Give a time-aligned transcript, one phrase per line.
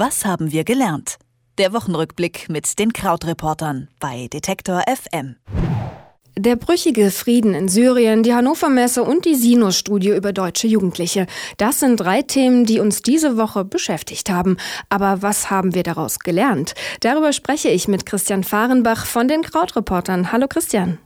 [0.00, 1.18] Was haben wir gelernt?
[1.58, 5.36] Der Wochenrückblick mit den Krautreportern bei Detektor FM.
[6.38, 11.26] Der brüchige Frieden in Syrien, die Hannover Messe und die Sinus-Studie über deutsche Jugendliche.
[11.58, 14.56] Das sind drei Themen, die uns diese Woche beschäftigt haben.
[14.88, 16.72] Aber was haben wir daraus gelernt?
[17.00, 20.32] Darüber spreche ich mit Christian Fahrenbach von den Krautreportern.
[20.32, 20.98] Hallo Christian.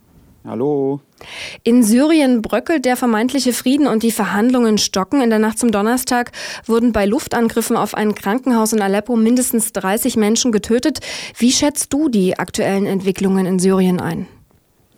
[0.45, 0.99] Hallo.
[1.63, 5.21] In Syrien bröckelt der vermeintliche Frieden und die Verhandlungen stocken.
[5.21, 6.31] In der Nacht zum Donnerstag
[6.65, 10.99] wurden bei Luftangriffen auf ein Krankenhaus in Aleppo mindestens 30 Menschen getötet.
[11.37, 14.27] Wie schätzt du die aktuellen Entwicklungen in Syrien ein?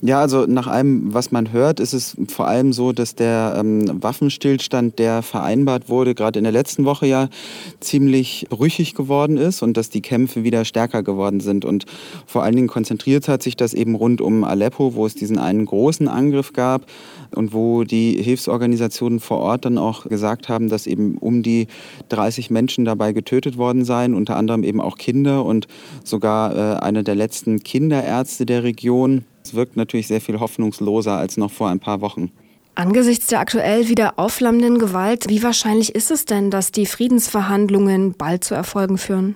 [0.03, 4.03] Ja, also nach allem, was man hört, ist es vor allem so, dass der ähm,
[4.03, 7.29] Waffenstillstand, der vereinbart wurde, gerade in der letzten Woche ja
[7.79, 11.65] ziemlich brüchig geworden ist und dass die Kämpfe wieder stärker geworden sind.
[11.65, 11.85] Und
[12.27, 15.65] vor allen Dingen konzentriert hat sich das eben rund um Aleppo, wo es diesen einen
[15.65, 16.85] großen Angriff gab
[17.33, 21.65] und wo die Hilfsorganisationen vor Ort dann auch gesagt haben, dass eben um die
[22.09, 25.67] 30 Menschen dabei getötet worden seien, unter anderem eben auch Kinder und
[26.03, 31.37] sogar äh, einer der letzten Kinderärzte der Region es wirkt natürlich sehr viel hoffnungsloser als
[31.37, 32.31] noch vor ein paar Wochen.
[32.75, 38.43] Angesichts der aktuell wieder aufflammenden Gewalt, wie wahrscheinlich ist es denn, dass die Friedensverhandlungen bald
[38.43, 39.35] zu Erfolgen führen?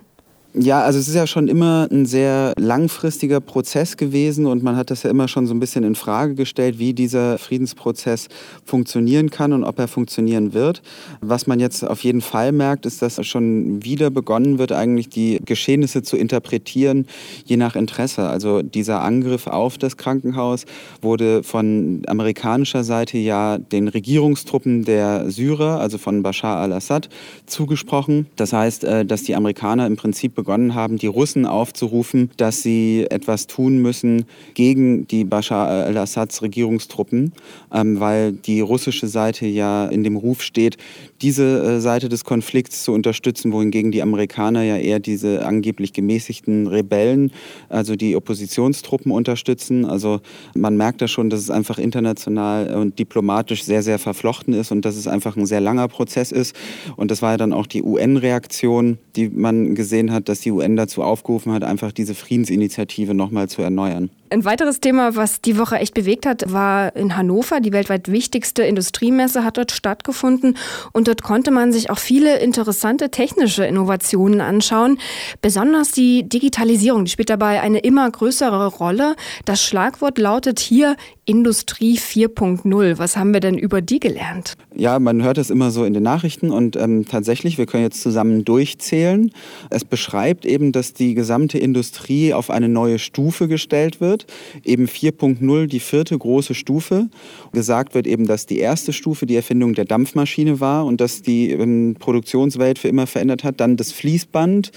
[0.53, 4.91] Ja, also es ist ja schon immer ein sehr langfristiger Prozess gewesen und man hat
[4.91, 8.27] das ja immer schon so ein bisschen in Frage gestellt, wie dieser Friedensprozess
[8.65, 10.81] funktionieren kann und ob er funktionieren wird.
[11.21, 15.39] Was man jetzt auf jeden Fall merkt, ist, dass schon wieder begonnen wird, eigentlich die
[15.45, 17.07] Geschehnisse zu interpretieren,
[17.45, 18.27] je nach Interesse.
[18.27, 20.65] Also dieser Angriff auf das Krankenhaus
[21.01, 27.07] wurde von amerikanischer Seite ja den Regierungstruppen der Syrer, also von Bashar al-Assad,
[27.45, 28.25] zugesprochen.
[28.35, 33.05] Das heißt, äh, dass die Amerikaner im Prinzip begonnen haben, die Russen aufzurufen, dass sie
[33.11, 34.25] etwas tun müssen
[34.55, 37.31] gegen die Bashar al-Assads Regierungstruppen,
[37.71, 40.77] ähm, weil die russische Seite ja in dem Ruf steht,
[41.21, 46.65] diese äh, Seite des Konflikts zu unterstützen, wohingegen die Amerikaner ja eher diese angeblich gemäßigten
[46.65, 47.31] Rebellen,
[47.69, 49.85] also die Oppositionstruppen unterstützen.
[49.85, 50.21] Also
[50.55, 54.85] man merkt da schon, dass es einfach international und diplomatisch sehr, sehr verflochten ist und
[54.85, 56.55] dass es einfach ein sehr langer Prozess ist.
[56.95, 60.77] Und das war ja dann auch die UN-Reaktion, die man gesehen hat, dass die UN
[60.77, 64.09] dazu aufgerufen hat, einfach diese Friedensinitiative nochmal zu erneuern.
[64.33, 67.59] Ein weiteres Thema, was die Woche echt bewegt hat, war in Hannover.
[67.59, 70.55] Die weltweit wichtigste Industriemesse hat dort stattgefunden
[70.93, 74.99] und dort konnte man sich auch viele interessante technische Innovationen anschauen.
[75.41, 79.17] Besonders die Digitalisierung, die spielt dabei eine immer größere Rolle.
[79.43, 82.97] Das Schlagwort lautet hier Industrie 4.0.
[82.99, 84.55] Was haben wir denn über die gelernt?
[84.73, 88.01] Ja, man hört das immer so in den Nachrichten und ähm, tatsächlich, wir können jetzt
[88.01, 89.31] zusammen durchzählen.
[89.69, 94.87] Es beschreibt eben, dass die gesamte Industrie auf eine neue Stufe gestellt wird wird, eben
[94.87, 97.09] 4.0 die vierte große Stufe.
[97.51, 101.51] Gesagt wird eben, dass die erste Stufe die Erfindung der Dampfmaschine war und dass die
[101.51, 103.59] ähm, Produktionswelt für immer verändert hat.
[103.59, 104.71] Dann das Fließband.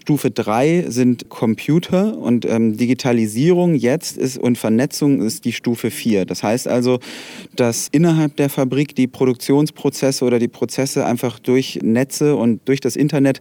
[0.00, 6.24] Stufe 3 sind Computer und ähm, Digitalisierung jetzt ist und Vernetzung ist die Stufe 4.
[6.24, 6.98] Das heißt also,
[7.56, 12.96] dass innerhalb der Fabrik die Produktionsprozesse oder die Prozesse einfach durch Netze und durch das
[12.96, 13.40] Internet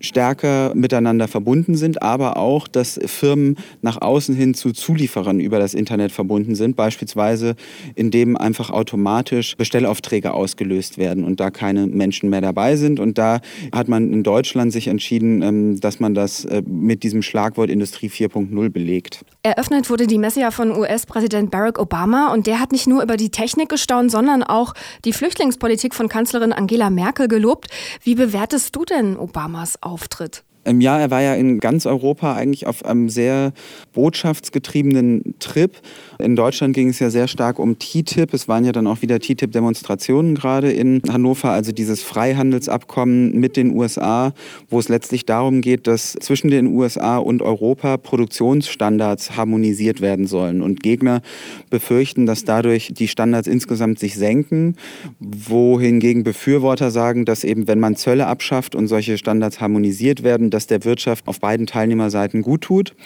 [0.00, 5.74] stärker miteinander verbunden sind, aber auch, dass Firmen nach außen hin zu Zulieferern über das
[5.74, 7.54] Internet verbunden sind, beispielsweise
[7.94, 13.00] indem einfach automatisch Bestellaufträge ausgelöst werden und da keine Menschen mehr dabei sind.
[13.00, 13.40] Und da
[13.72, 18.08] hat man in Deutschland sich entschieden, ähm, dass man das äh, mit diesem Schlagwort Industrie
[18.08, 19.24] 4.0 belegt.
[19.42, 23.16] Eröffnet wurde die Messe ja von US-Präsident Barack Obama und der hat nicht nur über
[23.16, 27.68] die Technik gestaunt, sondern auch die Flüchtlingspolitik von Kanzlerin Angela Merkel gelobt.
[28.02, 30.44] Wie bewertest du denn Obamas Auftritt?
[30.68, 33.52] Im Jahr, er war ja in ganz Europa eigentlich auf einem sehr
[33.94, 35.72] botschaftsgetriebenen Trip.
[36.18, 38.34] In Deutschland ging es ja sehr stark um TTIP.
[38.34, 43.74] Es waren ja dann auch wieder TTIP-Demonstrationen gerade in Hannover, also dieses Freihandelsabkommen mit den
[43.74, 44.34] USA,
[44.68, 50.60] wo es letztlich darum geht, dass zwischen den USA und Europa Produktionsstandards harmonisiert werden sollen.
[50.60, 51.22] Und Gegner
[51.70, 54.76] befürchten, dass dadurch die Standards insgesamt sich senken,
[55.18, 60.66] wohingegen Befürworter sagen, dass eben, wenn man Zölle abschafft und solche Standards harmonisiert werden, das
[60.66, 62.96] der Wirtschaft auf beiden Teilnehmerseiten gut tut.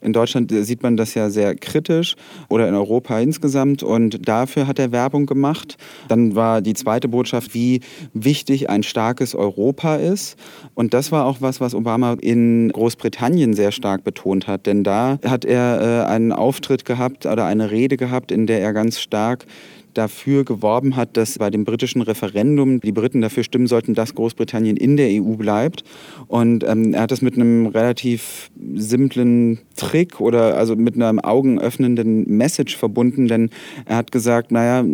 [0.00, 2.16] In Deutschland sieht man das ja sehr kritisch
[2.48, 5.76] oder in Europa insgesamt und dafür hat er Werbung gemacht.
[6.08, 7.80] Dann war die zweite Botschaft, wie
[8.14, 10.36] wichtig ein starkes Europa ist.
[10.74, 15.18] Und das war auch was, was Obama in Großbritannien sehr stark betont hat, denn da
[15.22, 19.44] hat er äh, einen Auftritt gehabt oder eine Rede gehabt, in der er ganz stark
[19.94, 24.76] dafür geworben hat, dass bei dem britischen Referendum die Briten dafür stimmen sollten, dass Großbritannien
[24.76, 25.84] in der EU bleibt.
[26.28, 32.24] Und ähm, er hat das mit einem relativ simplen Trick oder also mit einem augenöffnenden
[32.28, 33.50] Message verbunden, denn
[33.86, 34.84] er hat gesagt, naja,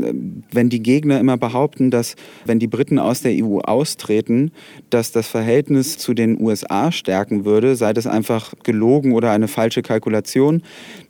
[0.53, 4.51] wenn die Gegner immer behaupten, dass wenn die Briten aus der EU austreten,
[4.91, 9.83] dass das Verhältnis zu den USA stärken würde, sei das einfach gelogen oder eine falsche
[9.83, 10.63] Kalkulation.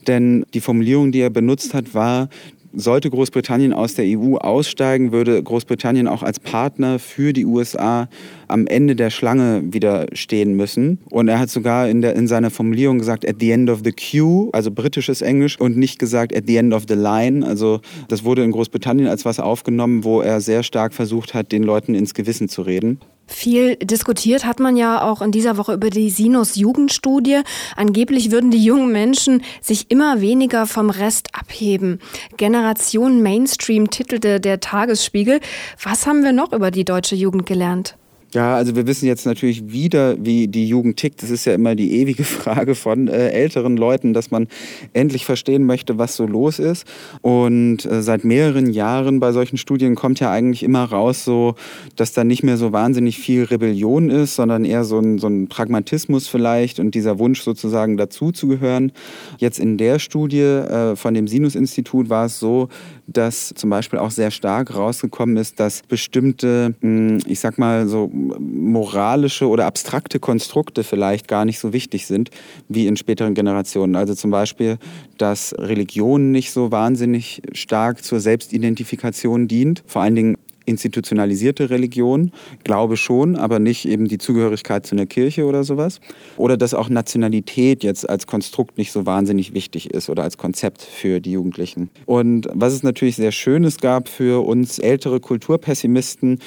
[0.06, 2.28] Denn die Formulierung, die er benutzt hat, war,
[2.72, 8.08] sollte Großbritannien aus der EU aussteigen, würde Großbritannien auch als Partner für die USA
[8.46, 10.98] am Ende der Schlange wieder stehen müssen.
[11.10, 13.92] Und er hat sogar in, der, in seiner Formulierung gesagt, at the end of the
[13.92, 17.46] queue, also britisches Englisch, und nicht gesagt at the end of the line.
[17.46, 21.62] Also das wurde in Großbritannien als was aufgenommen, wo er sehr stark versucht hat, den
[21.62, 23.00] Leuten ins Gewissen zu reden.
[23.28, 27.42] Viel diskutiert hat man ja auch in dieser Woche über die Sinus-Jugendstudie.
[27.76, 32.00] Angeblich würden die jungen Menschen sich immer weniger vom Rest abheben.
[32.38, 35.40] Generation Mainstream titelte der Tagesspiegel.
[35.82, 37.96] Was haben wir noch über die deutsche Jugend gelernt?
[38.34, 41.22] Ja, also wir wissen jetzt natürlich wieder, wie die Jugend tickt.
[41.22, 44.48] Das ist ja immer die ewige Frage von äh, älteren Leuten, dass man
[44.92, 46.84] endlich verstehen möchte, was so los ist.
[47.22, 51.54] Und äh, seit mehreren Jahren bei solchen Studien kommt ja eigentlich immer raus, so,
[51.96, 55.48] dass da nicht mehr so wahnsinnig viel Rebellion ist, sondern eher so ein, so ein
[55.48, 58.92] Pragmatismus vielleicht und dieser Wunsch sozusagen dazuzugehören.
[59.38, 62.68] Jetzt in der Studie äh, von dem Sinus-Institut war es so,
[63.08, 68.10] dass zum Beispiel auch sehr stark rausgekommen ist, dass bestimmte, hm, ich sag mal so
[68.12, 72.30] moralische oder abstrakte Konstrukte vielleicht gar nicht so wichtig sind
[72.68, 73.96] wie in späteren Generationen.
[73.96, 74.76] Also zum Beispiel,
[75.16, 80.36] dass Religion nicht so wahnsinnig stark zur Selbstidentifikation dient, vor allen Dingen
[80.68, 82.32] institutionalisierte Religion,
[82.62, 86.00] Glaube schon, aber nicht eben die Zugehörigkeit zu einer Kirche oder sowas.
[86.36, 90.82] Oder dass auch Nationalität jetzt als Konstrukt nicht so wahnsinnig wichtig ist oder als Konzept
[90.82, 91.90] für die Jugendlichen.
[92.06, 96.38] Und was es natürlich sehr Schönes gab für uns ältere Kulturpessimisten,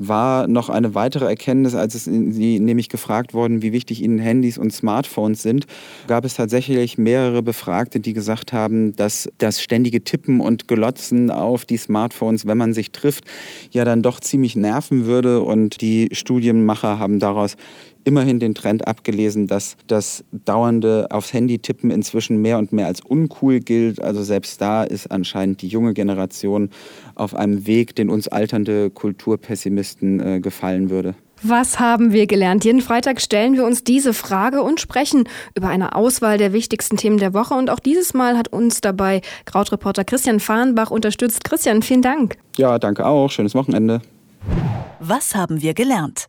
[0.00, 4.56] war noch eine weitere Erkenntnis, als es sie nämlich gefragt worden, wie wichtig ihnen Handys
[4.56, 5.66] und Smartphones sind,
[6.06, 11.66] gab es tatsächlich mehrere Befragte, die gesagt haben, dass das ständige Tippen und Glotzen auf
[11.66, 13.24] die Smartphones, wenn man sich trifft,
[13.70, 15.42] ja dann doch ziemlich nerven würde.
[15.42, 17.56] Und die Studienmacher haben daraus
[18.04, 23.00] immerhin den Trend abgelesen, dass das dauernde aufs Handy tippen inzwischen mehr und mehr als
[23.00, 24.00] uncool gilt.
[24.00, 26.70] Also selbst da ist anscheinend die junge Generation
[27.14, 31.14] auf einem Weg, den uns alternde Kulturpessimisten äh, gefallen würde.
[31.42, 32.66] Was haben wir gelernt?
[32.66, 37.16] Jeden Freitag stellen wir uns diese Frage und sprechen über eine Auswahl der wichtigsten Themen
[37.16, 37.54] der Woche.
[37.54, 41.44] Und auch dieses Mal hat uns dabei Krautreporter Christian Fahrenbach unterstützt.
[41.44, 42.36] Christian, vielen Dank.
[42.58, 43.30] Ja, danke auch.
[43.30, 44.02] Schönes Wochenende.
[44.98, 46.28] Was haben wir gelernt?